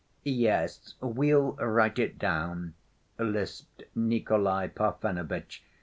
[0.23, 2.73] "Yes, we'll write it down,"
[3.19, 5.63] lisped Nikolay Parfenovitch.